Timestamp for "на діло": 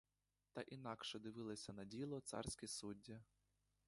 1.73-2.19